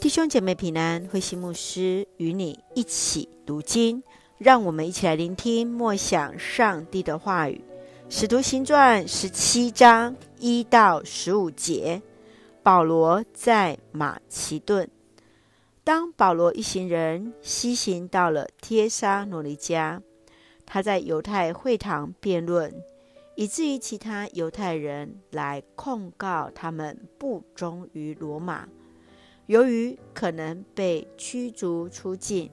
[0.00, 4.02] 弟兄姐妹平安，慧馨牧师与你一起读经，
[4.38, 7.60] 让我们一起来聆听默想上帝的话语。
[8.08, 12.00] 使徒行传十七章一到十五节，
[12.62, 14.88] 保罗在马其顿。
[15.84, 20.00] 当保罗一行人西行到了帖撒罗尼迦，
[20.64, 22.72] 他在犹太会堂辩论。
[23.34, 28.68] 以至于其他犹太人来控告他们不忠于罗马。
[29.48, 32.50] 由于可能被驱逐出境，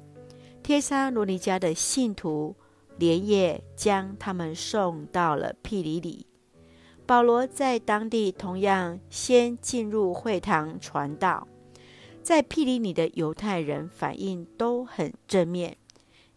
[0.64, 2.56] 帖撒罗尼迦的信徒
[2.98, 6.26] 连夜将他们送到了庇哩里。
[7.06, 11.46] 保罗在当地同样先进入会堂传道，
[12.24, 15.76] 在庇哩里的犹太人反应都很正面，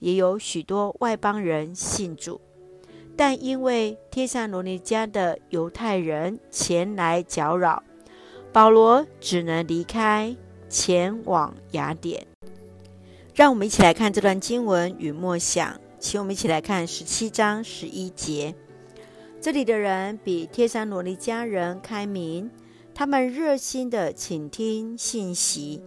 [0.01, 2.41] 也有许多外邦人信主。
[3.17, 7.81] 但因为帖撒罗尼迦的犹太人前来搅扰，
[8.53, 10.37] 保罗只能离开，
[10.69, 12.27] 前往雅典。
[13.35, 18.55] 让我们一起来看这段经文与默想，请我们一起来看十七章十一节。
[19.41, 22.51] 这里的人比帖撒罗尼迦人开明，
[22.93, 25.81] 他们热心的倾听信息，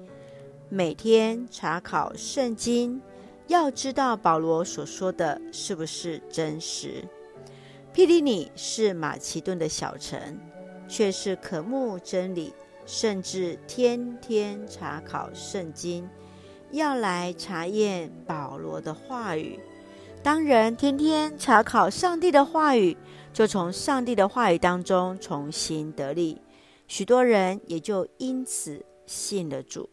[0.70, 3.02] 每天查考圣经，
[3.48, 7.04] 要知道保罗所说的是不是真实。
[7.92, 10.40] 庇哩里是马其顿的小城，
[10.88, 12.54] 却是渴慕真理，
[12.92, 16.06] 甚至天天查考圣经，
[16.72, 19.58] 要来查验保罗的话语。
[20.22, 22.98] 当人天天查考上帝的话语，
[23.32, 26.42] 就从上帝的话语当中重新得力，
[26.86, 29.90] 许多人也就因此信了主。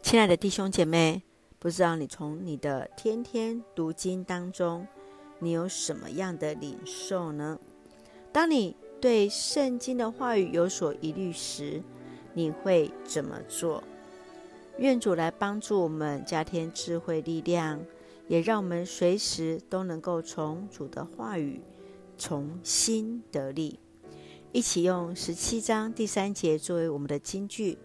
[0.00, 1.20] 亲爱的弟兄姐妹，
[1.58, 4.86] 不知道你从你的天天读经当中，
[5.40, 7.58] 你有什么样的领受呢？
[8.30, 11.82] 当你对圣经的话语有所疑虑时，
[12.34, 13.82] 你会怎么做？
[14.78, 17.84] 愿主来帮助我们，加添智慧力量，
[18.26, 21.60] 也让我们随时都能够从主的话语
[22.16, 23.78] 重新得力。
[24.50, 27.78] 一起用十七章第三节作为我们的金句：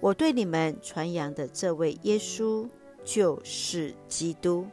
[0.00, 2.68] 我对你们传扬的这位耶稣
[3.04, 4.66] 就是基督。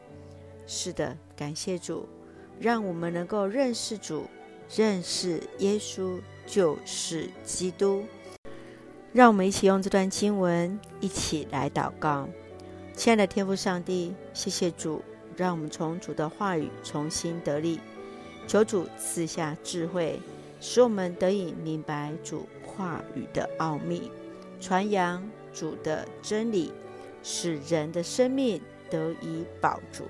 [0.68, 2.08] 是的，感谢主。
[2.60, 4.24] 让我们能够认识主，
[4.76, 8.04] 认识耶稣就是基督。
[9.16, 12.28] 让我们一起用这段经文一起来祷告。
[12.94, 15.02] 亲爱的天父上帝，谢谢主，
[15.38, 17.80] 让我们从主的话语重新得力。
[18.46, 20.20] 求主赐下智慧，
[20.60, 24.12] 使我们得以明白主话语的奥秘，
[24.60, 26.74] 传扬主的真理，
[27.24, 30.04] 使人的生命得以饱足。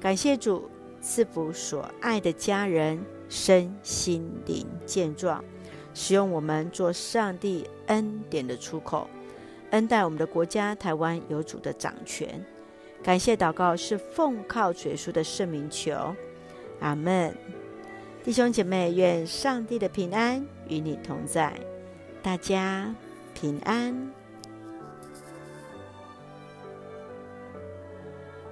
[0.00, 0.70] 感谢主。
[1.02, 2.98] 赐福所爱的家人
[3.28, 5.44] 身心灵健壮，
[5.94, 9.08] 使用我们做上帝恩典的出口，
[9.70, 12.44] 恩待我们的国家台湾有主的掌权。
[13.02, 16.14] 感谢祷告是奉靠主耶稣的圣名求，
[16.80, 17.34] 阿门。
[18.24, 21.52] 弟兄姐妹，愿上帝的平安与你同在，
[22.22, 22.94] 大家
[23.34, 24.10] 平安。